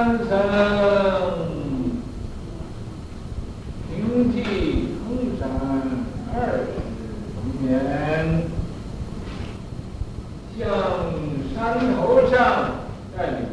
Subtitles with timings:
[0.00, 0.26] 三层，
[3.86, 5.42] 平地空山
[6.32, 6.60] 二十
[7.60, 7.68] 年，
[10.58, 10.58] 向
[11.54, 11.54] 山
[11.94, 11.98] 头
[12.30, 12.34] 上
[13.14, 13.49] 带领。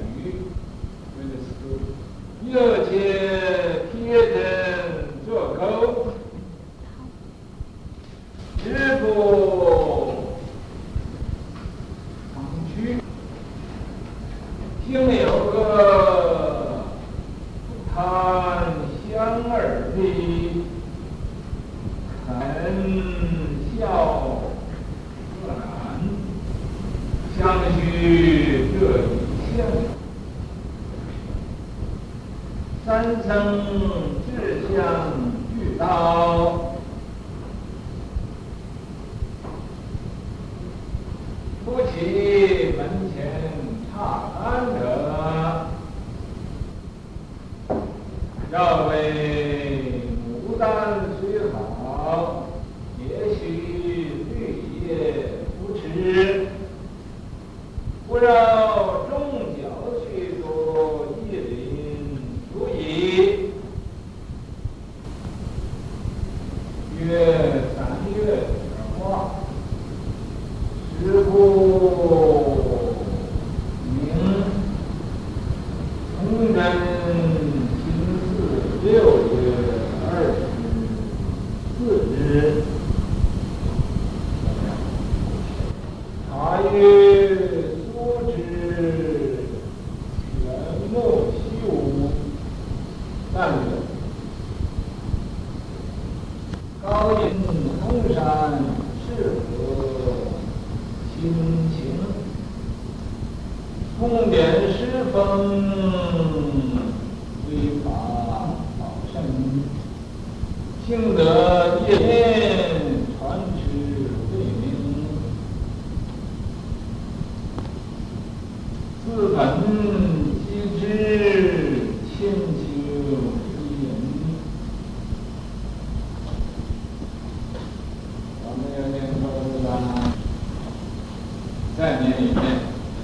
[131.77, 132.41] 概念里面，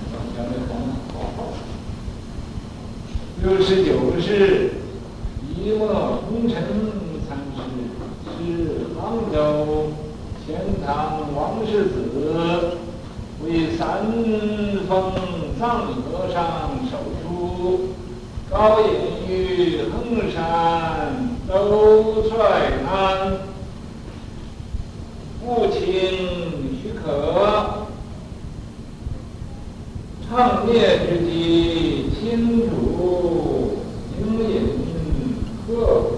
[0.10, 0.44] 我们讲
[3.44, 4.72] 六十九世，
[5.56, 6.56] 一莫红尘
[7.30, 7.62] 参师，
[8.36, 8.42] 是
[8.98, 9.94] 杭州
[10.44, 12.80] 钱塘王世子，
[13.46, 14.08] 为三
[14.88, 15.14] 峰
[15.60, 16.44] 藏和尚
[16.90, 17.90] 手书，
[18.50, 18.88] 高隐
[19.30, 22.32] 于衡山都率
[22.88, 23.38] 安。
[25.46, 25.80] 父亲
[26.82, 27.73] 许可。
[30.34, 30.72] 旷灭
[31.06, 33.78] 之机，清竹
[34.18, 34.52] 盈隐，
[35.68, 35.70] 鹤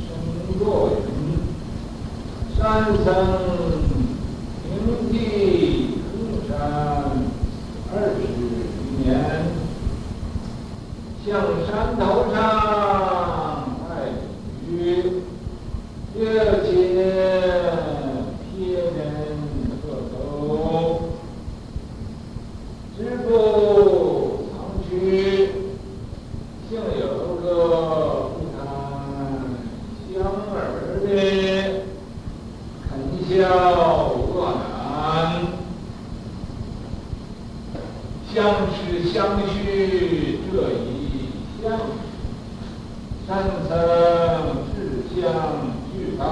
[0.00, 0.08] 生
[0.58, 0.62] 作
[0.96, 0.98] 云。
[2.56, 3.06] 山僧
[4.64, 4.66] 平
[5.12, 5.12] 地
[6.00, 6.50] 登山
[7.92, 9.06] 二十余年，
[11.26, 11.28] 向
[11.66, 11.68] 山
[12.00, 12.02] 头
[12.32, 12.37] 上。
[33.58, 35.42] 要恶难，
[38.32, 38.36] 相
[38.70, 40.86] 知相许，这一
[41.60, 41.64] 相；
[43.26, 43.28] 山
[43.68, 43.70] 僧
[44.72, 44.76] 智
[45.20, 45.20] 相
[45.92, 46.22] 俱高，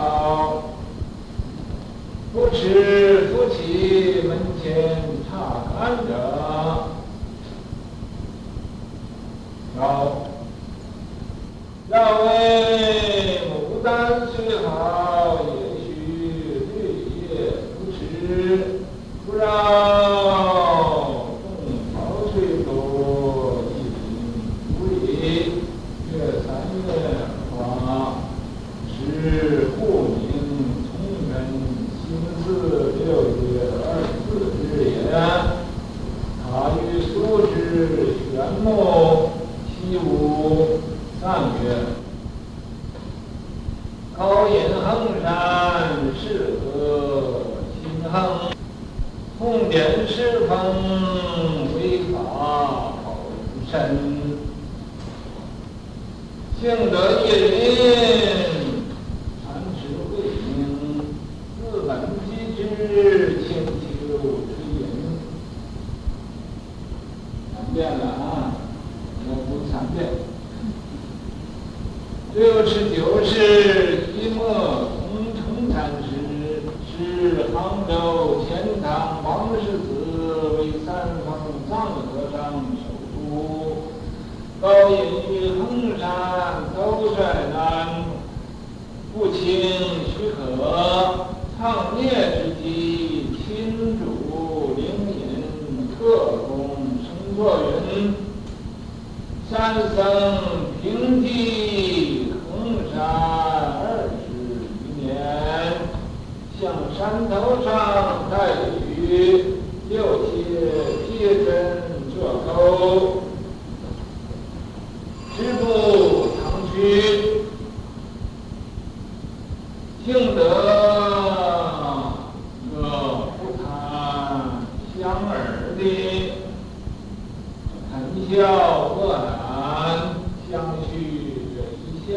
[2.32, 5.34] 不持不乞，门前插
[5.80, 6.10] 安者，
[9.76, 10.22] 好。
[11.88, 12.65] 让位。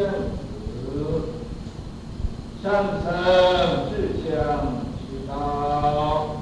[0.00, 1.28] 政府
[2.62, 4.32] 上层志向，
[4.96, 6.39] 其高。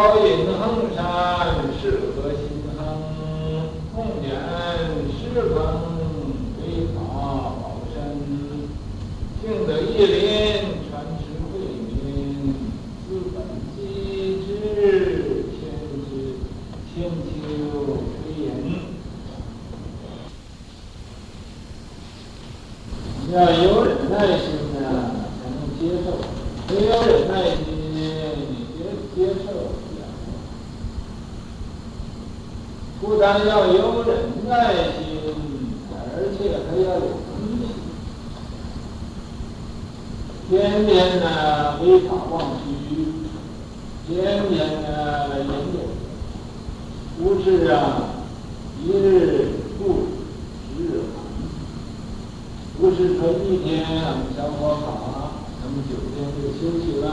[0.00, 0.39] probably
[33.00, 35.34] 不但要有忍耐心，
[36.14, 37.60] 而且还要有恒心。
[40.50, 42.68] 天天呢，非法忘虚；
[44.06, 44.12] 天
[44.50, 44.86] 天呢，
[45.38, 45.80] 研究。
[47.18, 47.74] 不是啊，
[48.84, 49.48] 一日
[49.78, 49.80] 不
[50.76, 51.24] 止日寒。
[52.78, 55.08] 不是说一天我们小火好了，
[55.62, 57.08] 们么九天就休息了，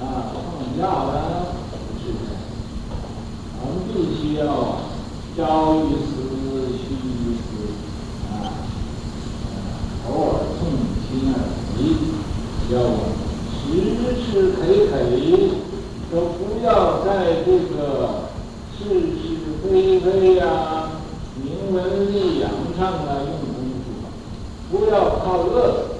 [0.00, 0.38] 啊，放
[0.78, 2.30] 假了，不是的。
[3.60, 4.81] 我们必须要。
[5.34, 6.12] 教于时，
[6.76, 7.40] 虚一时，
[8.28, 8.52] 啊，
[10.06, 10.60] 偶尔痛
[11.08, 11.34] 心而
[11.74, 11.78] 提，
[12.70, 13.16] 要我
[13.56, 13.60] 时
[14.20, 14.58] 时刻
[14.90, 14.92] 刻
[16.12, 17.08] 都不要在
[17.46, 18.28] 这个
[18.76, 18.84] 是
[19.16, 19.24] 是
[19.64, 21.00] 非非呀、啊、
[21.42, 23.88] 名闻利养上啊用功夫，
[24.70, 25.96] 不要怕饿，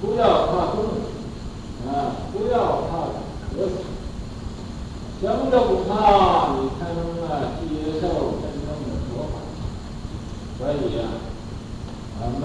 [0.00, 0.88] 不要怕冻，
[1.86, 2.56] 啊，不要
[2.88, 3.12] 怕
[3.54, 3.74] 渴死，
[5.20, 8.33] 什么都不怕，你才能啊接受。
[10.64, 11.04] 所以啊，
[12.18, 12.42] 咱们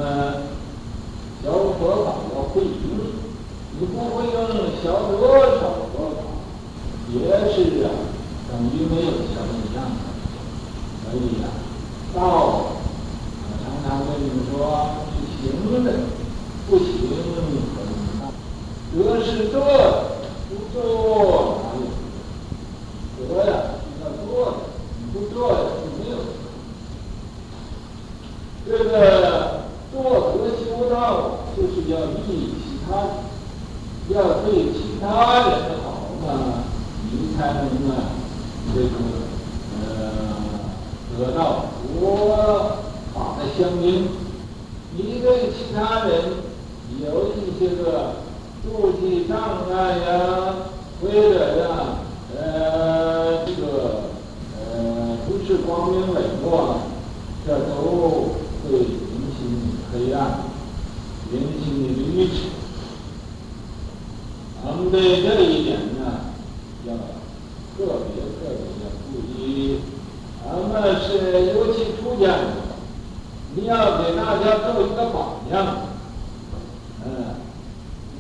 [1.42, 2.68] 学佛法的会用，
[3.80, 4.36] 你不会用，
[4.82, 5.62] 学多少
[5.96, 6.20] 多少
[7.14, 7.16] 也
[7.50, 7.88] 是啊。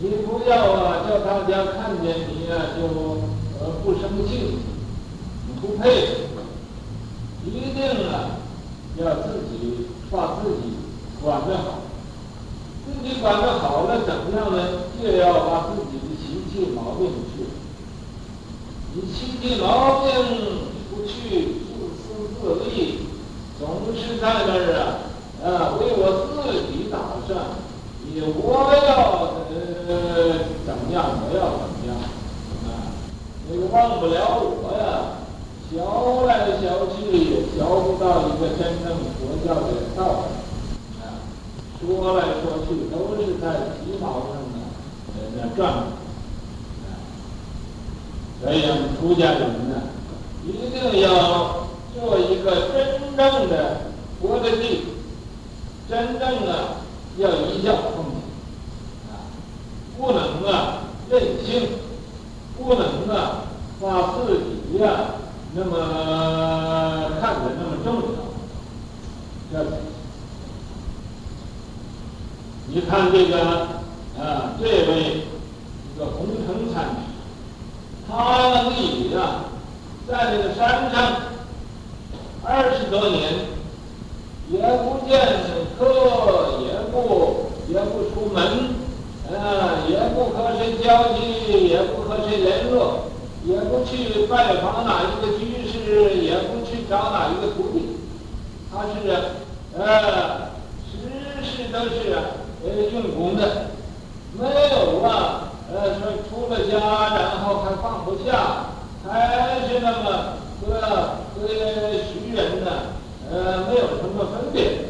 [0.09, 2.81] 你不要啊叫大家看见你啊就
[3.59, 4.57] 呃不生气，
[5.45, 6.25] 你不配，
[7.45, 8.41] 一定啊
[8.97, 10.73] 要自己把自己
[11.21, 11.81] 管得好，
[12.87, 14.89] 自己管得好了怎么样呢？
[14.99, 17.45] 就要把自己的习气毛病去，
[18.95, 20.09] 你习气毛病
[20.89, 23.01] 不去，自私自利，
[23.59, 25.05] 总是在那儿啊。
[25.41, 27.63] 啊，为我自己打算，
[28.03, 29.39] 你我要
[29.87, 29.95] 呃
[30.65, 31.95] 怎么样，我要怎么样，
[32.67, 32.91] 啊，
[33.47, 35.21] 你忘不了我呀，
[35.69, 35.77] 学
[36.25, 41.21] 来学去也学不到一个真正佛教的道理，啊，
[41.79, 44.57] 说来说去都是在皮毛上呢，
[45.13, 46.89] 在那转，啊，
[48.41, 48.63] 所以
[48.99, 49.73] 出家人呢，
[50.45, 53.81] 一定要做一个真正的
[54.21, 54.83] 佛的弟子。
[55.87, 56.77] 真正的
[57.17, 58.21] 要一教奉行。
[59.09, 59.25] 啊，
[59.97, 61.69] 不能啊任性，
[62.55, 63.48] 不能啊
[63.81, 65.15] 把自己呀、
[65.53, 67.87] 那么看得那么重
[69.53, 69.59] 要。
[69.59, 69.65] 要
[72.67, 73.67] 你看这个
[74.19, 75.23] 啊，这位
[75.95, 76.95] 这个洪承禅，
[78.07, 79.45] 他立啊
[80.07, 81.15] 在这个山上
[82.43, 83.57] 二十多年。
[84.51, 85.15] 也不见
[85.77, 88.73] 客，也不也不出门，
[89.31, 93.08] 啊，也不和谁交际，也不和谁联络，
[93.49, 97.97] 也不去拜访哪一个居士，也不去找哪一个徒弟，
[98.71, 98.93] 他是
[99.75, 100.51] 呃，
[100.85, 100.93] 时
[101.41, 102.13] 时都是
[102.63, 103.71] 呃用功的，
[104.33, 106.77] 没有啊，呃说出了家
[107.17, 108.67] 然后还放不下，
[109.03, 110.79] 还是那么和
[111.33, 112.69] 和俗人呢。
[113.31, 114.85] 呃，没有什么分别，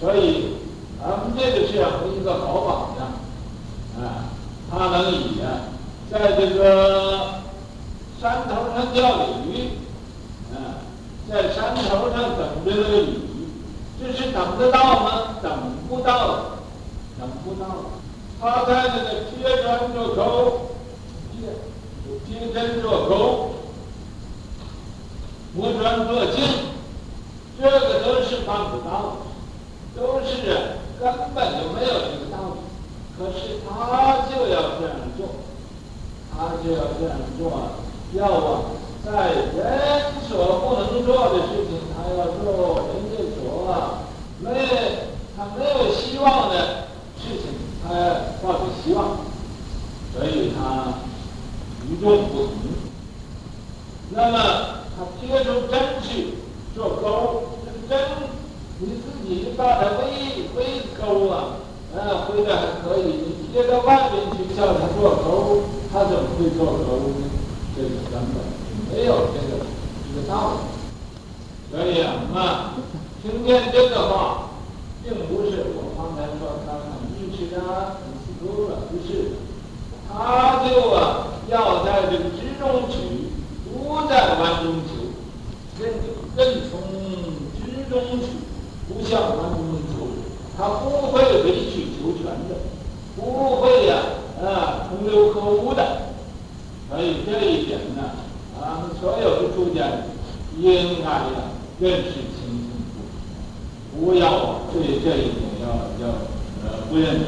[0.00, 0.56] 所以
[1.00, 4.30] 咱们这个是一个好榜样，啊，
[4.68, 5.70] 他能以啊，
[6.10, 7.29] 在这个
[8.20, 9.00] 山头上钓
[9.46, 9.70] 鱼，
[10.52, 10.84] 啊，
[11.26, 13.18] 在山头上等着那个鱼，
[13.98, 15.36] 这是等得到吗？
[15.42, 15.50] 等
[15.88, 16.58] 不到，
[17.18, 17.66] 等不到。
[18.38, 20.76] 他在那个铁砖做口，
[21.38, 21.48] 铁
[22.26, 23.50] 铁针做口，
[25.54, 26.44] 磨砖做镜。
[27.58, 30.30] 这个都是办不到的，都是
[30.98, 32.60] 根本就没有这个道理。
[33.18, 35.28] 可是他就要这样做，
[36.34, 37.50] 他就要这样做，
[38.14, 38.60] 要啊，
[39.04, 43.42] 在人所不能做的事情，他要做；人家所
[44.40, 44.44] 没
[45.36, 46.54] 他没有希望的
[47.16, 47.54] 事情，
[47.86, 49.18] 他要抱着希望，
[50.14, 50.94] 所以他
[51.88, 52.52] 与众不同。
[54.10, 54.38] 那么
[54.96, 56.34] 他贴出真去。
[56.72, 58.08] 做钩，这个针，
[58.78, 61.56] 你自己把它围围钩啊，
[61.92, 63.02] 啊，围的还可以。
[63.02, 65.62] 你贴到外面去叫他做钩，
[65.92, 67.39] 他怎么会做钩呢？
[67.76, 68.42] 这个根本
[68.92, 69.64] 没有这个
[70.06, 70.58] 这个道理。
[71.70, 72.74] 所以啊，啊，
[73.22, 74.50] 听见这个话，
[75.04, 79.36] 并不是我刚才说他很愚痴啊，很自私了，不是。
[80.12, 83.30] 他就啊，要在这个直中取，
[83.64, 85.06] 不在弯中求。
[86.36, 86.80] 任从
[87.56, 88.26] 直中取，
[88.88, 90.08] 不向弯中求。
[90.58, 92.58] 他不会委曲求全的，
[93.16, 93.96] 不会呀
[94.42, 96.09] 啊，啊同流合污的。
[96.90, 98.02] 所以这一点呢，
[98.60, 99.86] 啊，所有的出家
[100.58, 105.66] 应该呀认识清清楚，不要对这一点要
[106.04, 106.12] 要
[106.64, 107.24] 呃不认识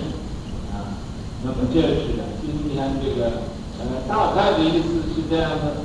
[0.72, 0.98] 啊。
[1.44, 3.30] 那么这是，今天这个
[3.78, 5.76] 呃大概的意思是这样的，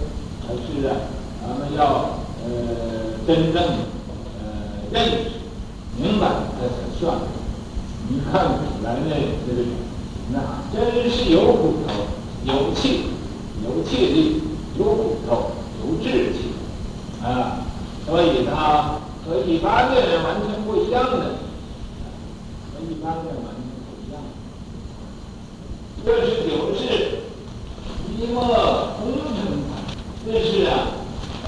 [0.48, 0.98] 还是啊，
[1.42, 2.18] 咱们要。
[2.50, 2.54] 呃，
[3.28, 5.12] 真正呃认识
[5.98, 7.18] 明白这才算。
[8.08, 9.10] 你看古来那
[9.46, 9.60] 这个，
[10.32, 12.06] 那真是有骨头、
[12.46, 13.08] 有气、
[13.68, 14.42] 有气力、
[14.78, 16.54] 有骨头、有志气
[17.24, 17.60] 啊！
[18.06, 21.12] 所以他和一般的人完全不一样的，
[22.72, 24.16] 和一般的人完全不一样。
[26.06, 27.20] 这是九世，
[28.18, 28.42] 一末
[28.98, 29.02] 空
[29.36, 29.38] 成，
[30.26, 30.72] 这是啊。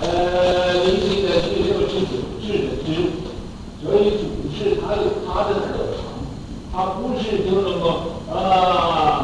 [0.02, 2.88] 呃，临行的第六十九智的智，
[3.84, 6.00] 所以祖师他有他的特长，
[6.72, 7.84] 他不是就那么
[8.32, 8.34] 啊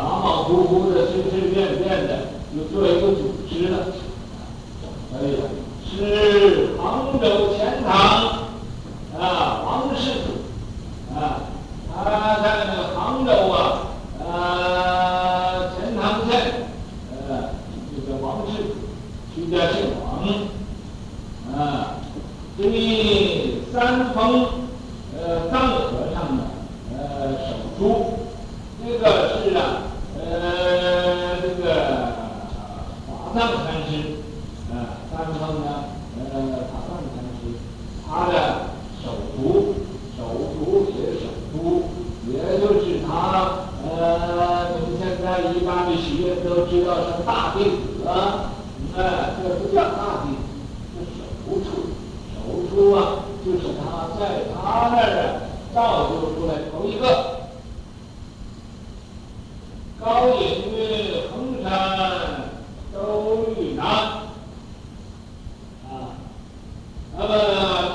[0.04, 3.76] 马马虎虎的随随便便的就做一个组织了。
[5.14, 5.40] 哎呀，
[5.86, 7.94] 是杭州钱塘
[9.20, 11.44] 啊王氏祖啊，
[11.94, 13.56] 他在那个杭州啊
[14.22, 16.68] 啊钱塘县
[17.12, 17.50] 呃
[17.92, 18.70] 这个王氏祖，
[19.36, 20.06] 徐家姓王。
[21.58, 21.96] 啊，
[22.58, 24.46] 第三封，
[25.18, 25.66] 呃，藏。
[53.46, 57.36] 就是他在他那儿啊造就出来头一个。
[60.04, 62.50] 高隐曰：“衡山
[62.92, 63.86] 周律南。”
[65.86, 66.18] 啊，
[67.18, 67.32] 那么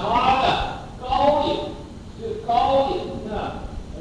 [0.01, 0.45] 他的
[1.01, 1.49] 高隐，
[2.21, 3.33] 这高隐呢，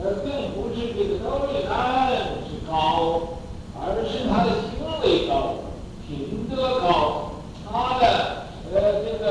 [0.02, 2.10] 呃，并不是这个周律南
[2.48, 3.38] 是高，
[3.76, 5.56] 而是他的行为高，
[6.08, 7.32] 品德高，
[7.70, 8.04] 他的
[8.74, 9.26] 呃这个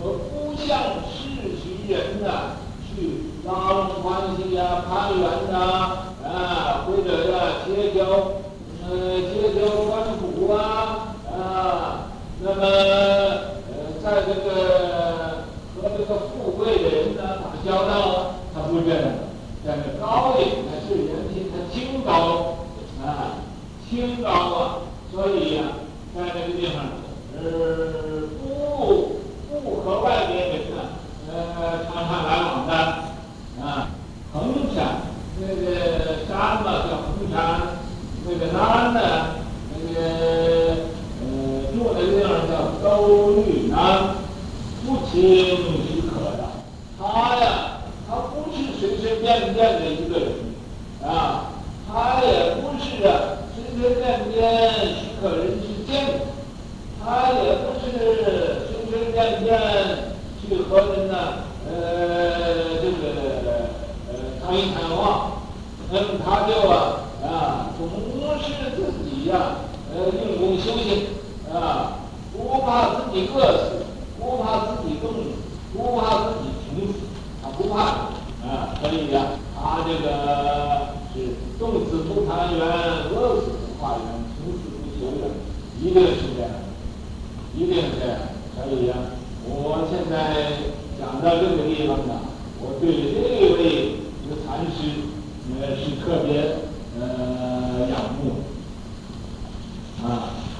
[0.00, 0.78] 和不像
[1.10, 2.56] 世俗人呐，
[2.88, 2.94] 去
[3.44, 6.04] 拉拢关系呀、攀缘呐。
[6.26, 8.04] 啊，或者呀，结交，
[8.82, 8.90] 呃，
[9.30, 9.60] 结交
[10.52, 12.10] 啊，啊，
[12.40, 13.72] 那么，呃，
[14.02, 19.02] 在这个和这个富贵的人呢打交道，他不这样，
[19.64, 22.58] 在那高隐呢是人品他清高，
[23.04, 23.42] 啊，
[23.88, 24.78] 清高啊，
[25.12, 25.62] 所以呀，
[26.14, 26.84] 在这个地方，
[27.34, 29.20] 呃，不
[29.62, 30.76] 不和外边人呢，
[31.32, 32.72] 呃，常常来往的，
[33.62, 33.88] 啊，
[34.32, 35.02] 衡山。
[35.38, 37.36] 那个山嘛叫衡山，
[38.24, 39.35] 那个南呢，
[39.96, 40.76] 那个
[41.22, 41.26] 呃
[41.72, 44.16] 做的这样叫周律南，
[44.84, 46.44] 不清许可的。
[46.98, 50.28] 他呀，他不是随随便便的一个人，
[51.02, 51.52] 啊，
[51.90, 56.20] 他也不是啊随随便便许可人去见，
[57.02, 57.86] 他也不是
[58.68, 59.48] 随随便便
[60.40, 61.14] 去和人呢，
[61.70, 61.74] 呃，
[62.82, 62.96] 这个
[63.46, 63.66] 呃。
[64.46, 65.42] 谈一谈话，
[65.90, 67.88] 那么他就啊啊，总
[68.38, 69.56] 是自己呀、啊，
[69.92, 71.06] 呃，用功修行
[71.52, 72.00] 啊，
[72.32, 73.86] 不怕自己饿死，
[74.18, 75.30] 不怕自己冻死，
[75.72, 76.98] 不怕自己穷死，
[77.42, 77.80] 他不怕
[78.46, 79.20] 啊，所以呀、
[79.56, 82.60] 啊，他这个是冻死不攀缘，
[83.10, 85.30] 饿死不化缘，穷死不求缘，
[85.80, 86.50] 一定是这样，
[87.54, 88.18] 一定是这样。
[88.54, 90.16] 所以呀、啊，我现在
[90.98, 92.20] 讲到这个地方呢，
[92.60, 93.96] 我对这位。
[94.28, 95.06] 这个禅师，
[95.54, 96.56] 呃，是特别
[96.98, 98.42] 呃仰慕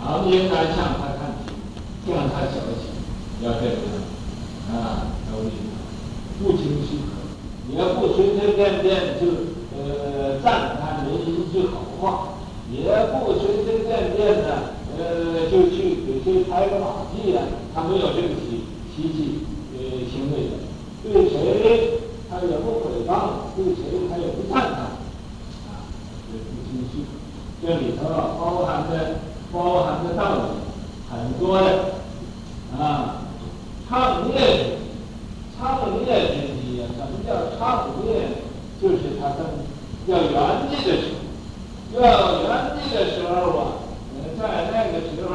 [0.06, 1.50] 常应该向他看齐，
[2.06, 2.94] 向他学习，
[3.42, 3.74] 要这样
[4.70, 5.74] 啊，周律南，
[6.38, 9.26] 不清许可，也不随随便便就
[9.74, 12.38] 呃赞叹人一句好话，
[12.70, 17.42] 也不随随便便的呃就去给谁拍个马屁呀，
[17.74, 18.62] 他没有这个习
[18.94, 19.40] 习气
[19.74, 20.54] 呃行为的，
[21.02, 22.00] 对谁？
[22.30, 24.82] 他也不诽谤，对谁他也不赞叹，
[25.66, 25.82] 啊，
[26.32, 27.02] 也不清许。
[27.62, 30.40] 这里头包含着包含的道理
[31.10, 31.66] 很多的，
[32.78, 33.22] 啊，
[33.88, 34.78] 创业，
[35.58, 38.42] 创业之际呀，什么叫创业？
[38.80, 39.38] 就是他们
[40.06, 40.34] 要圆
[40.70, 41.06] 寂的时
[41.94, 42.44] 候，要圆
[42.76, 43.60] 寂的时候啊，
[44.38, 45.34] 在那个时候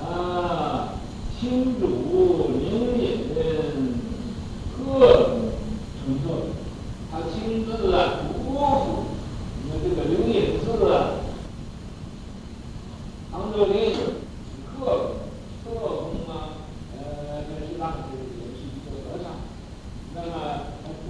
[0.00, 0.94] 啊，
[1.38, 1.40] 亲
[1.78, 1.84] 主
[2.58, 3.04] 灵隐
[3.34, 3.36] 各。
[4.88, 5.52] 种
[6.00, 6.26] 成就，
[7.12, 8.56] 他亲自啊，嘱咐
[9.62, 10.96] 你们这个灵隐寺啊，
[13.30, 13.96] 常住灵隐
[14.64, 14.76] 刻
[15.62, 16.56] 刻工啊，
[16.96, 17.96] 呃，这是当时
[18.38, 19.26] 也是一个和尚，
[20.14, 20.26] 那么
[20.82, 21.06] 他嘱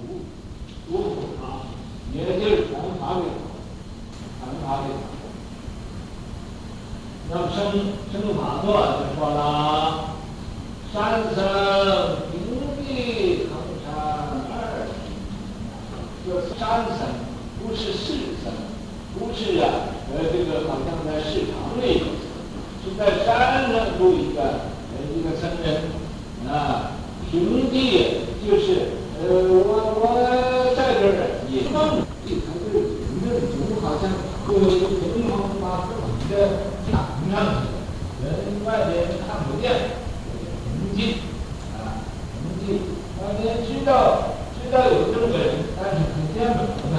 [0.90, 1.08] 嘱咐
[1.40, 1.40] 他，
[2.12, 3.40] 也就是传法给他，
[4.40, 4.98] 传法给他。
[7.30, 7.56] 那么生
[8.10, 8.66] 生法座
[8.98, 10.16] 就说了，
[10.92, 10.96] 山
[11.32, 11.36] 僧
[12.32, 12.34] 平
[12.84, 13.52] 地衡
[13.84, 13.94] 山。
[16.58, 16.98] 山僧
[17.62, 18.52] 不是世僧，
[19.14, 19.64] 不是啊，
[20.12, 22.02] 呃，这个好像在市场里，
[22.84, 25.84] 是在山上住一个呃一个僧人
[26.52, 26.92] 啊。
[27.30, 29.64] 平地就是呃，我
[29.96, 30.02] 我
[30.76, 31.08] 在这儿
[31.48, 32.76] 也梦，他这个
[33.22, 34.10] 梦总好像
[34.48, 36.44] 有一个平房把整个
[36.92, 36.94] 挡
[37.32, 38.26] 上去，人
[38.66, 39.96] 外边看不见，
[40.66, 40.98] 平地
[41.72, 42.82] 啊，平地，
[43.22, 44.34] 外边知道。
[44.60, 46.96] 知道有这么个人，但是很见不得的。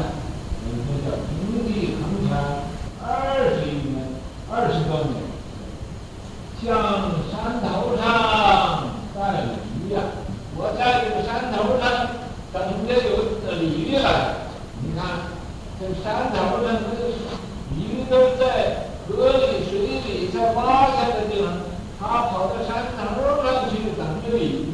[0.65, 1.29] 我们叫平
[1.67, 2.65] 地衡山
[3.05, 3.05] 二
[3.53, 3.93] 十余年，
[4.49, 5.21] 二十多年，
[6.57, 6.65] 像
[7.29, 8.01] 山头上
[9.13, 9.45] 带鲤
[9.85, 10.01] 鱼呀。
[10.57, 11.83] 我在这个山头上
[12.51, 13.07] 等着有
[13.61, 14.07] 鲤鱼来。
[14.81, 15.29] 你看，
[15.78, 17.09] 这山头上这个
[17.75, 18.43] 鱼都在
[19.07, 21.53] 河里、水里，在挖下的地方，
[21.99, 24.73] 他跑到山头上去等着有鱼。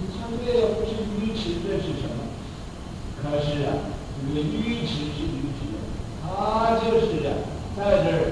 [0.00, 2.16] 你看这个不是鱼池，这是什么？
[3.22, 3.92] 可是啊，
[4.26, 5.60] 这个鱼池是鱼池，
[6.22, 7.30] 他就是啊，
[7.76, 8.27] 在这儿，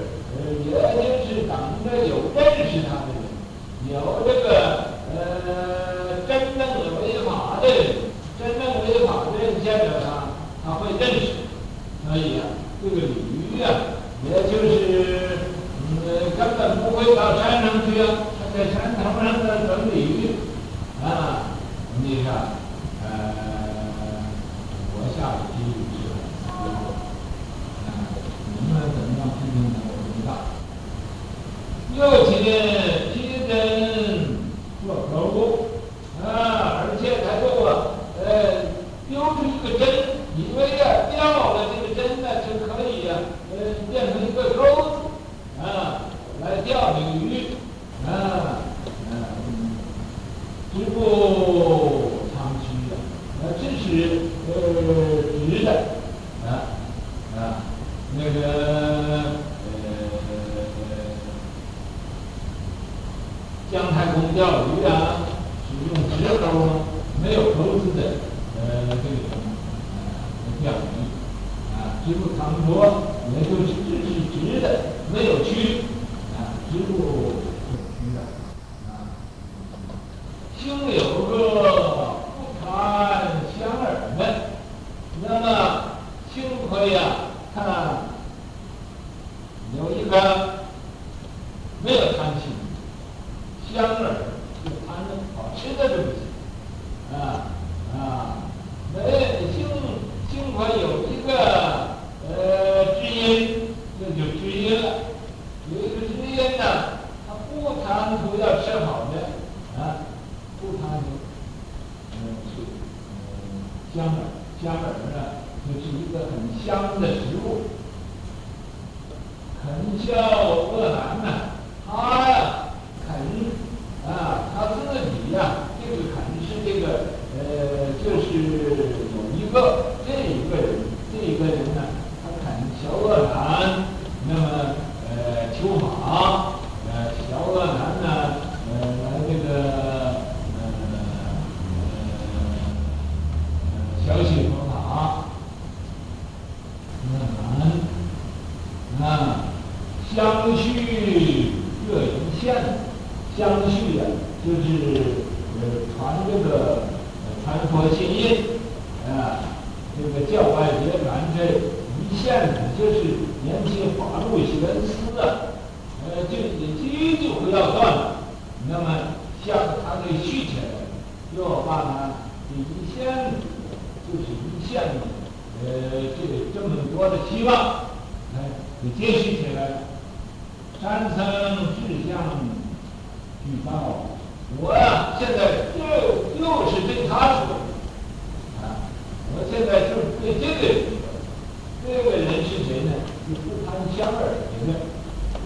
[50.77, 52.95] 支付长区的，
[53.41, 54.53] 呃，这是，呃，
[55.49, 55.96] 直的。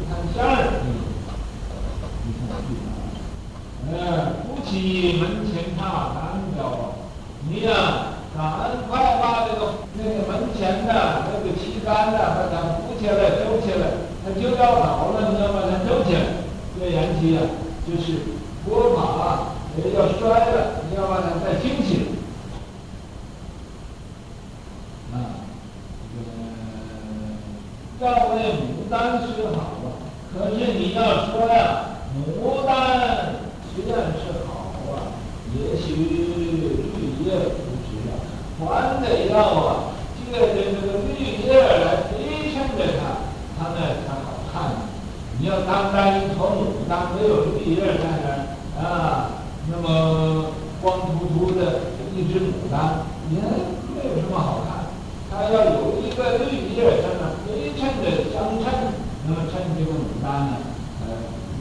[0.08, 0.38] 看山，
[2.24, 2.50] 你看
[3.88, 4.66] 哎，嗯，夫
[5.20, 5.82] 门前踏
[6.16, 6.22] 单
[6.56, 6.60] 脚，
[7.50, 7.72] 你呀，
[8.38, 8.40] 赶
[8.88, 9.60] 快把这个
[9.96, 10.90] 那个门前的
[11.28, 13.12] 那个旗杆的把它扶起来，
[13.42, 13.84] 丢起来，
[14.24, 16.22] 它就要倒了，你要把它丢起来。
[16.80, 17.40] 这言期啊，
[17.86, 18.20] 就是
[18.66, 19.54] 佛法啊，
[19.94, 21.90] 要摔了，你要把它再清起。
[25.14, 25.44] 啊，
[26.14, 26.30] 这个
[28.00, 29.71] 赵魏牡丹诗好。
[30.34, 33.36] 可是你要说呀、牡丹
[33.76, 35.20] 虽然是好啊，
[35.54, 38.16] 也许绿叶不值啊，
[38.58, 41.12] 还得要啊，借着这个绿
[41.46, 42.10] 叶来陪
[42.54, 43.28] 衬着它，
[43.60, 44.56] 它呢才好看。
[45.38, 49.32] 你要单单一头牡丹，没有绿叶在那啊，
[49.70, 50.46] 那么
[50.82, 51.60] 光秃秃的
[52.16, 54.86] 一只牡丹，也没有什么好看。
[55.30, 59.01] 它要有一个绿叶在那陪衬着相衬。
[59.34, 60.58] 那么趁这个牡丹呢，
[61.08, 61.08] 呃，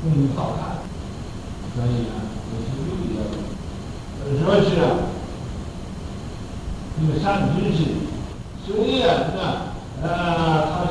[0.03, 0.83] 弄于好看，
[1.77, 2.19] 所以呢，
[2.51, 3.19] 也是绿的。
[4.43, 4.99] 要是啊，
[6.99, 7.79] 这个里知识，
[8.67, 9.71] 虽然呢，
[10.03, 10.90] 呃，他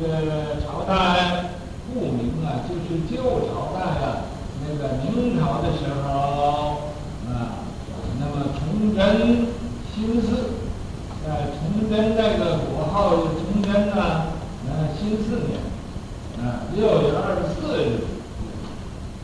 [0.00, 1.50] 这个朝代
[1.92, 4.26] 不明啊，就是旧朝代啊，
[4.66, 6.90] 那个明朝的时候
[7.28, 7.62] 啊，
[8.18, 9.46] 那么崇祯、
[9.94, 10.54] 新四，
[11.24, 14.26] 在崇祯那个国号是崇禛啊，
[14.68, 15.60] 呃，新四年，
[16.42, 18.04] 啊，六月二十四日，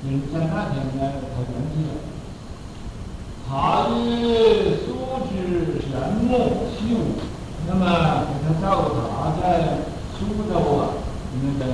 [0.04, 1.90] 嗯，在那天呢，他圆寂了。
[3.48, 4.86] 他与苏
[5.28, 5.90] 之玄
[6.22, 7.18] 木习武，
[7.66, 7.82] 那么
[8.28, 9.89] 给他照顾他在
[10.20, 10.92] 苏州啊，
[11.32, 11.64] 那个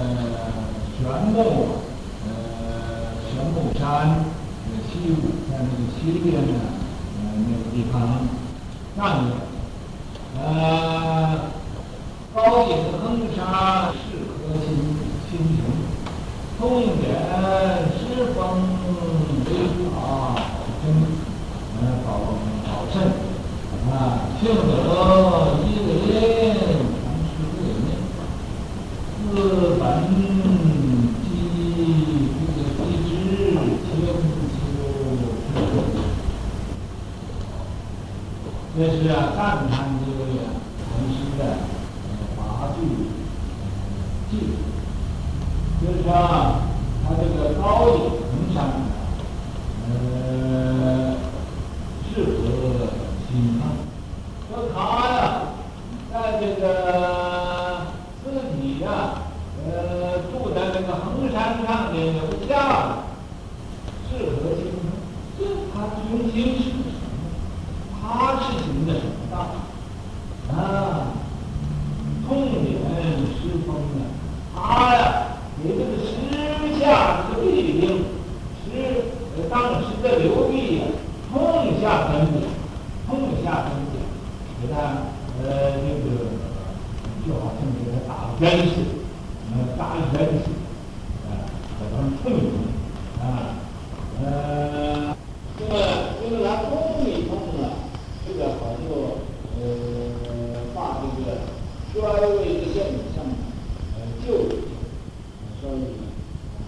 [0.96, 1.02] 玄
[1.34, 1.82] 木，
[2.24, 2.30] 呃，
[3.26, 3.82] 玄木山，
[4.62, 5.12] 呃，西武
[5.50, 6.54] 在那个西边呢，
[7.18, 7.94] 呃，那个地方，
[8.94, 9.34] 那里，
[10.38, 11.50] 呃，
[12.32, 12.70] 高隐
[13.02, 13.98] 横沙，是
[14.30, 14.64] 河心
[15.28, 15.58] 心平，
[16.56, 16.62] 通
[17.00, 17.04] 典
[17.98, 18.38] 师风
[19.44, 19.48] 为
[19.90, 19.96] 法
[20.84, 20.86] 真。
[21.78, 22.08] 呃，保
[22.64, 22.94] 保证
[23.90, 23.92] 啊，
[24.40, 24.70] 幸得
[25.66, 26.85] 一林，
[29.56, 30.12] 这个机
[33.08, 33.08] 知，
[33.86, 34.12] 千秋
[38.76, 39.40] 这是啊，赞
[39.70, 40.52] 叹这位啊，
[40.84, 41.40] 禅师的
[42.36, 42.38] 法
[42.76, 42.76] 句
[44.30, 44.30] 偈，
[45.80, 46.06] 就是说
[47.02, 47.64] 他这个高
[47.96, 48.56] 隐横山，
[49.88, 51.16] 呃。
[52.12, 52.28] 适合
[53.28, 53.64] 心啊，
[54.50, 54.76] 说他
[55.08, 55.18] 呀，
[56.12, 56.64] 在这个
[58.24, 58.24] 自
[58.58, 58.86] 己呀，
[59.66, 59.70] 呃，
[60.32, 61.34] 住在这个横山
[61.66, 62.54] 上面楼下，
[64.08, 64.60] 适合心。
[65.38, 65.40] 这
[65.74, 65.74] 他
[66.08, 66.80] 中心是什么？
[68.00, 69.36] 他是行的什么道？
[70.56, 71.12] 啊，
[72.26, 72.28] 通
[72.64, 72.80] 典
[73.28, 74.98] 师风啊，他呀，
[75.62, 76.08] 给这个师
[76.80, 76.82] 下
[77.28, 77.44] 这个莅
[77.78, 77.82] 临，
[78.64, 78.64] 师
[79.50, 80.82] 当时的刘弼呀。
[81.28, 81.36] 通
[81.82, 82.34] 下根本，
[83.06, 83.10] 通
[83.44, 83.94] 下根本，
[84.58, 84.74] 给他
[85.42, 85.44] 呃
[85.76, 86.04] 这个
[87.26, 87.60] 就好像
[88.38, 88.90] 给他打针似的，
[89.50, 90.52] 呃打针似的，
[91.26, 91.30] 啊，
[91.78, 92.38] 给他通一
[93.20, 93.24] 啊，
[94.22, 94.24] 呃，
[95.58, 95.72] 这个
[96.20, 96.70] 这个他通
[97.06, 97.30] 一通
[97.62, 97.64] 啊，
[98.26, 98.84] 这个好就
[99.58, 99.60] 呃
[100.74, 101.26] 把这个
[101.92, 101.96] 衰
[102.28, 102.76] 微的现
[103.14, 103.16] 象
[103.94, 104.52] 呃救一救，
[105.60, 105.80] 所以
[106.58, 106.60] 呃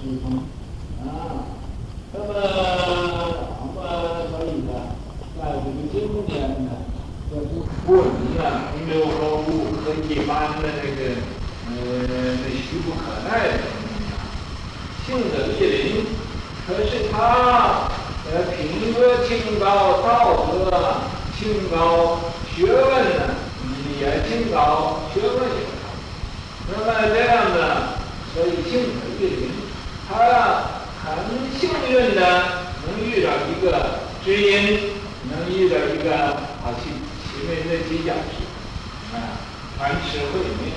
[0.00, 0.24] 疏通
[1.04, 1.08] 啊，
[2.12, 2.28] 那么。
[5.92, 5.94] 今
[6.26, 6.30] 年
[6.64, 6.70] 呢，
[7.28, 7.50] 这不
[7.84, 7.88] 过
[8.20, 9.48] 你啊，六和五
[9.82, 11.14] 和一般的那个
[11.70, 11.70] 呃
[12.42, 14.26] 那虚不可耐的东西啊，
[15.06, 16.04] 幸得莅临，
[16.66, 17.86] 可是他
[18.26, 21.00] 呃品格清高，道德
[21.38, 22.18] 清高，
[22.52, 23.36] 学问呢
[24.00, 25.86] 也清高，学问也高。
[26.68, 27.94] 那么这样的，
[28.34, 29.48] 所以幸得莅临，
[30.08, 30.10] 他
[31.04, 31.06] 很
[31.56, 32.20] 幸运的
[32.84, 34.90] 能遇到一个知音。
[35.30, 36.16] 能遇到一个
[36.64, 36.88] 好去
[37.22, 38.16] 前面那几讲
[39.80, 40.76] 啊，传持慧命，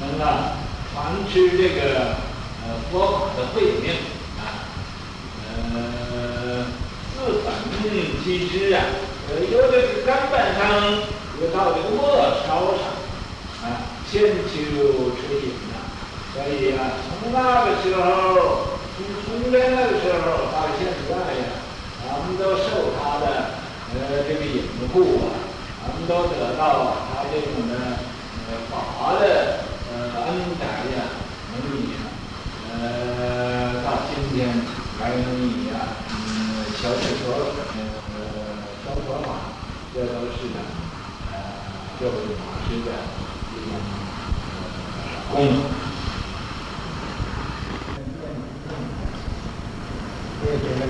[0.00, 0.58] 能啊
[0.92, 2.16] 传持这个
[2.66, 3.94] 呃佛法的慧命
[4.36, 4.66] 啊，
[5.54, 6.66] 呃
[7.14, 7.54] 自本
[8.24, 8.82] 机知啊，
[9.30, 10.62] 呃由这个根本上
[11.40, 12.82] 又到这个末梢上
[13.62, 14.50] 啊，千秋
[15.14, 15.86] 垂影啊，
[16.34, 18.02] 所以啊，从那个时候，
[18.96, 21.44] 从从那个时候到现在呀。
[22.06, 23.26] 我们都受他的
[23.92, 25.34] 呃这个影子护啊，
[25.82, 27.72] 我们都得到他这种的
[29.04, 29.24] 呃法的
[29.92, 30.64] 呃恩德
[30.96, 30.98] 呀，
[31.52, 31.92] 能以
[32.72, 32.72] 呃
[33.84, 34.48] 到今天
[34.98, 35.76] 还能以啊
[36.08, 37.22] 嗯小乘佛
[37.68, 38.16] 呃
[38.82, 39.52] 小佛法，
[39.92, 40.58] 这都是呢
[41.30, 41.34] 呃
[42.00, 42.88] 这位法师的
[43.52, 43.76] 一种
[45.30, 45.34] 功。
[50.40, 50.88] 谢谢大家。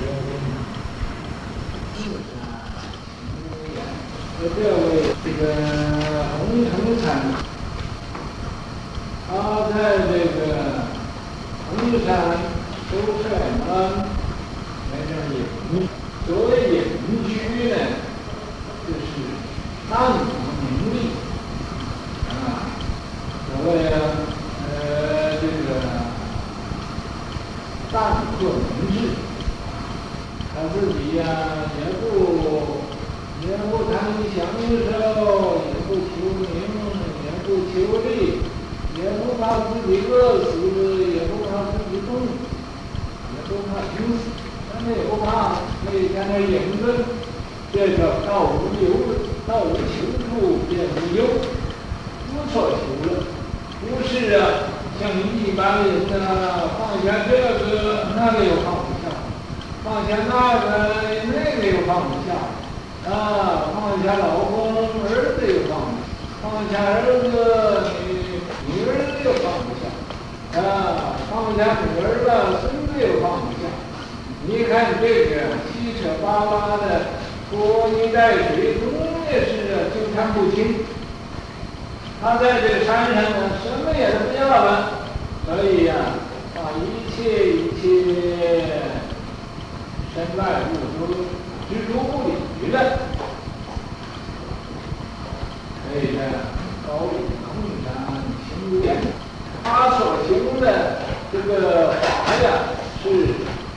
[4.44, 4.78] 这位
[5.24, 5.42] 这个
[6.36, 6.70] 洪承
[7.02, 7.06] 禅，
[9.26, 9.32] 他
[9.70, 9.74] 在
[10.04, 10.38] 这个
[11.70, 11.72] 衡
[12.04, 12.06] 山
[12.90, 13.24] 收帅
[13.58, 13.66] 门
[14.92, 15.34] 来这隐，
[16.26, 16.76] 所谓隐
[17.26, 17.28] 居
[17.70, 17.74] 呢，
[18.86, 19.02] 就是
[19.90, 20.28] 淡泊
[20.60, 20.94] 名利
[22.28, 22.68] 啊，
[23.48, 23.66] 所谓
[24.68, 24.72] 呃
[25.40, 25.66] 这个
[27.90, 27.94] 淡
[28.38, 28.94] 泊名士，
[30.54, 32.04] 他自己呀、啊、也不。
[33.44, 33.92] 也不贪
[34.34, 36.48] 享受，也不求名，
[37.20, 38.40] 也不求利，
[38.96, 40.48] 也不怕自己饿死，
[41.12, 42.26] 也不怕自己冻死，
[43.36, 44.32] 也不怕穷死，
[44.72, 47.04] 但是也不怕可以在那隐遁，
[47.70, 48.88] 这叫道无忧，
[49.46, 49.92] 道无求
[50.24, 51.20] 处便无忧，
[52.32, 52.80] 无所求
[53.12, 53.28] 了。
[53.82, 54.40] 不是啊，
[55.20, 59.04] 一般人呐，放下这个，那个又放不下；
[59.84, 60.66] 放下那个，
[61.26, 62.34] 那个又放不下。
[63.06, 66.08] 啊，放下老公，儿子又放不下；
[66.42, 69.82] 放下儿子，女女儿子又放不下。
[70.58, 73.68] 啊，放下女儿了，孙子又放不下。
[74.46, 76.82] 你看这个七扯八拉的，
[77.50, 78.82] 拖泥带水，总
[79.30, 80.84] 也是纠缠不清。
[82.22, 85.03] 他在这个山上呢，什么也不要了，
[85.46, 85.94] 所以呀、
[86.54, 87.84] 把一切一切
[90.14, 91.14] 身外物都
[91.68, 92.76] 置诸不理了。
[95.84, 96.20] 所以呢，
[96.86, 97.10] 高位
[97.44, 97.46] 空
[97.84, 97.86] 山
[98.48, 98.96] 行无言，
[99.62, 100.64] 他所行的
[101.30, 102.46] 这个法呀，
[103.02, 103.04] 是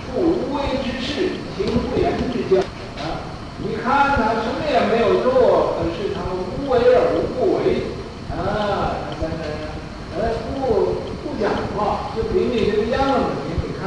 [0.05, 2.61] 处无为之事，行不言之教
[2.97, 3.27] 啊。
[3.59, 7.83] 你看他什么也没有做，可是他无为而无不为。
[8.31, 13.81] 啊，在那，呃，不不讲话，就给你这个样子给你看，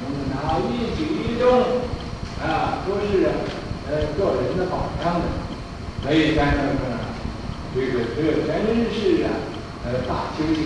[0.00, 0.96] 我们哪一
[1.46, 1.62] 举一动，
[2.42, 3.30] 啊，都是
[3.88, 5.24] 呃做人的榜样的，
[6.02, 6.82] 所以在那个，
[7.74, 8.52] 这个这真
[8.92, 9.30] 是啊，
[9.84, 10.58] 呃大究竟，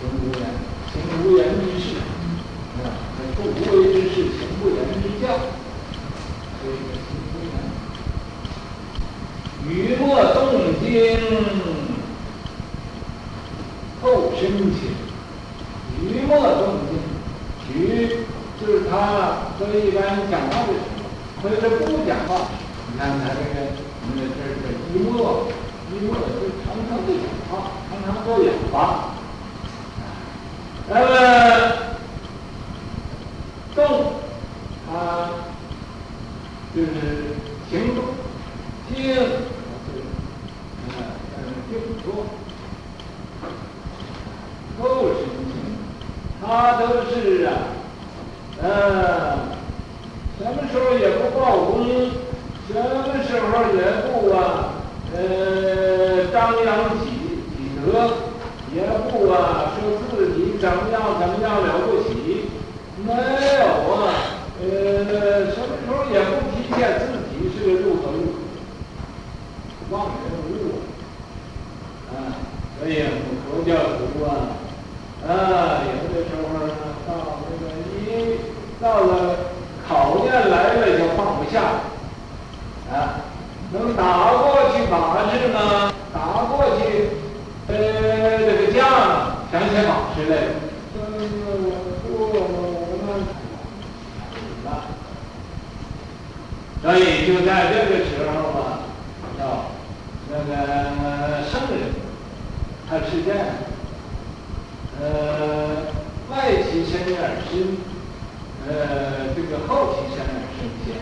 [0.00, 0.40] 行无言，
[0.92, 1.84] 行无言之事，
[2.82, 2.88] 啊，
[3.36, 5.24] 处无为之事，行不言之教，
[6.60, 7.52] 所以行无言。
[9.68, 10.38] 语莫动
[10.80, 10.88] 静，
[14.00, 14.40] 后生
[14.72, 14.80] 情。
[16.00, 16.90] 语莫动静，
[17.74, 17.76] 语
[18.60, 19.52] 就是他，
[20.30, 22.48] 讲话的时候，或者是不讲话。
[22.90, 23.54] 你看他这个，
[24.02, 25.46] 你这这这一默，
[25.90, 27.52] 一默就常常不讲话，
[27.90, 28.74] 常常不讲话。
[30.88, 31.10] 那么
[33.74, 34.12] 动，
[34.86, 34.92] 他
[36.74, 36.86] 就是
[37.70, 37.98] 行动，
[38.88, 38.96] 静。
[44.80, 45.52] 后生情，
[46.40, 46.44] 他
[46.78, 47.50] 都是啊，
[48.62, 48.66] 呃，
[50.38, 51.84] 什么时候也不报功，
[52.68, 52.80] 什么
[53.26, 53.42] 时候
[53.74, 54.38] 也不啊，
[55.14, 56.68] 呃，张扬
[57.00, 57.04] 己
[57.58, 57.86] 己德，
[58.72, 58.76] 也
[59.10, 62.48] 不啊说自己怎么样怎么样了不起，
[63.04, 63.96] 没有啊，
[64.62, 64.64] 呃，
[65.50, 68.38] 什么时候也不体现自己是个如何如何，
[69.90, 70.70] 忘人无我，
[72.12, 72.16] 啊，
[72.78, 72.92] 所以
[73.44, 74.30] 佛教徒啊。
[75.26, 76.70] 啊，有的时候呢，
[77.06, 77.10] 到
[77.42, 77.62] 那个
[77.98, 78.38] 一
[78.80, 79.12] 到了
[79.86, 81.56] 考验来了就放不下，
[82.88, 83.26] 啊，
[83.72, 87.10] 能打过去把式呢，打过去，
[87.66, 87.74] 呃，
[88.38, 88.78] 这个架
[89.50, 90.34] 想起把式来，
[90.94, 91.04] 这个
[92.06, 92.16] 我
[92.86, 93.06] 我们
[94.64, 94.86] 啊，
[96.80, 98.47] 所以就在这个时候，
[100.58, 101.94] 呃圣人，
[102.88, 103.46] 他是这样。
[105.00, 105.94] 呃，
[106.28, 107.78] 外其身而身，
[108.66, 110.98] 呃，这个后其身而身先，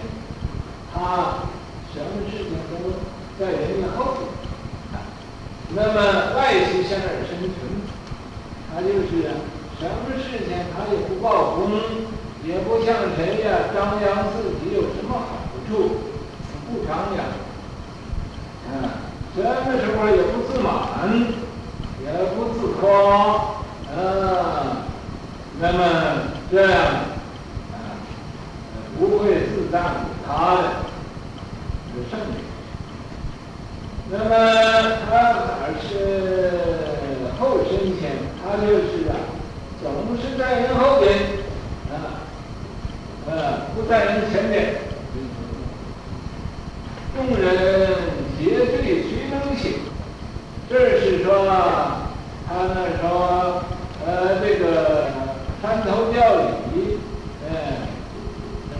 [0.92, 1.48] 他
[1.94, 3.00] 什么事情都
[3.40, 4.18] 在人家后头。
[5.70, 7.80] 那么外其身而身存，
[8.70, 9.32] 他就是
[9.80, 11.80] 什么事情他也不报功，
[12.44, 15.96] 也不向谁呀张扬自己有什么好处，
[16.68, 17.24] 不张扬，
[19.42, 20.70] 啊，什么时候也不自满，
[22.02, 23.56] 也不自夸。
[23.96, 24.84] 啊，
[25.58, 25.78] 那么
[26.50, 26.80] 这样
[27.72, 27.96] 啊，
[28.98, 30.62] 不会自赞他的
[31.94, 32.28] 是圣人。
[34.10, 34.28] 那么
[35.08, 35.48] 他哪
[35.80, 35.90] 是
[37.40, 38.18] 后生前？
[38.44, 39.16] 他就是啊，
[39.82, 41.16] 总是在人后边
[41.90, 42.20] 啊，
[43.30, 43.32] 啊，
[43.74, 44.74] 不在人前面。
[47.16, 47.96] 众人
[48.38, 49.72] 皆醉须能醒，
[50.68, 51.46] 这是说
[52.46, 53.62] 他那说。
[54.06, 55.08] 呃，这个
[55.60, 56.36] 三头教
[56.72, 56.96] 理，
[57.50, 57.50] 嗯，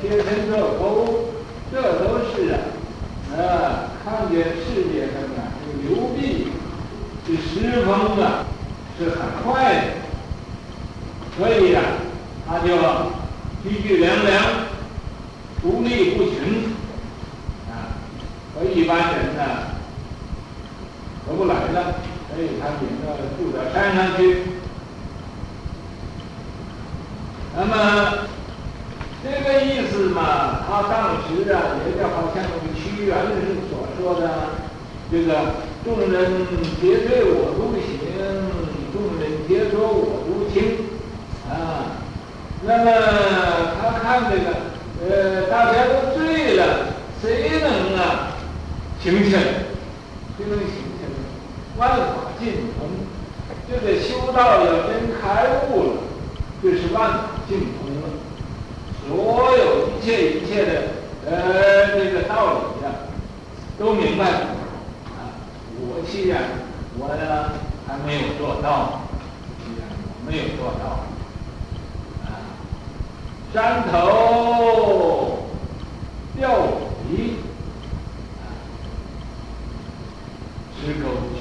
[0.01, 1.33] 贴身做钩，
[1.73, 2.55] 这都是啊，
[3.37, 6.47] 啊，看见世界上啊，这个流弊，
[7.27, 8.47] 这时风啊，
[8.97, 9.83] 是很快的，
[11.37, 11.81] 所以呀、
[12.47, 12.69] 啊，他就
[13.65, 14.45] 积聚良良，
[15.61, 16.71] 独立不群，
[17.69, 17.99] 啊，
[18.55, 19.43] 和一般人呢
[21.27, 21.97] 合不来了，
[22.33, 24.43] 所以他领着住到山上去。
[27.59, 28.29] 那么
[29.25, 33.17] 这个意思嘛，他当时啊，也就好像那个屈原
[33.71, 34.29] 所说的，
[35.11, 36.47] 这个众人
[36.83, 37.97] 皆醉我独醒，
[38.93, 40.85] 众人皆浊我独清
[41.49, 41.97] 啊。
[42.63, 42.93] 那么
[43.81, 44.51] 他看这个，
[45.01, 46.89] 呃，大家都醉了，
[47.23, 48.33] 谁能啊？
[49.03, 49.31] 醒醒！
[49.31, 51.09] 谁能醒醒
[51.79, 52.05] 万法
[52.39, 52.91] 尽通。
[53.67, 55.97] 这个修道要真开悟了，
[56.63, 57.19] 就是万法
[57.49, 58.09] 尽通了。
[59.09, 60.83] 所有一切一切的
[61.27, 62.93] 呃这个道理呀、
[63.79, 64.39] 都明白了
[65.07, 65.33] 啊。
[65.81, 66.43] 我既然
[66.99, 67.53] 我呢
[67.87, 69.03] 还没有做到，
[69.65, 71.07] 既然我没有做到，
[73.57, 75.49] 山头
[76.37, 76.69] 钓
[77.09, 77.33] 鱼
[78.37, 78.53] 啊，
[80.79, 81.41] 直沟渠。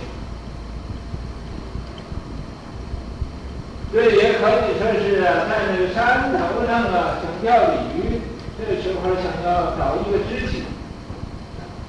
[3.92, 8.22] 这也可以说是在那个山头上啊，想钓鲤鱼，
[8.58, 10.64] 这时候想要找一个知己，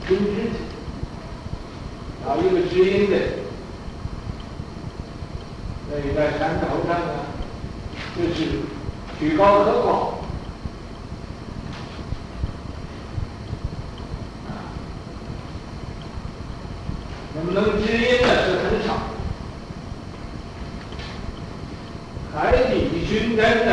[0.09, 0.59] 寻知己，
[2.27, 3.16] 找一个知音的。
[5.89, 7.31] 所以在山头上啊，
[8.16, 8.74] 就是
[9.19, 9.89] 举高和寡，
[14.47, 14.51] 啊，
[17.35, 18.27] 能不能知音的？
[18.45, 18.89] 是很少。
[22.35, 23.73] 海底寻针呢，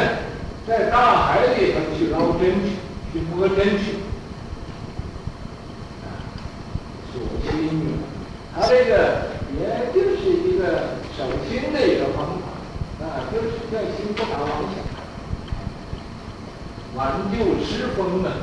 [0.65, 2.69] 在大海里头去捞针去，
[3.11, 3.99] 去摸针去。
[6.03, 6.07] 啊，
[7.11, 7.21] 所
[7.51, 7.51] 心
[8.55, 9.27] 他这个
[9.59, 10.61] 也就是一个
[11.17, 11.19] 守
[11.49, 12.45] 心的一个方法，
[13.03, 14.79] 啊，就是叫心不打妄想，
[16.95, 17.01] 挽
[17.95, 18.42] 广东的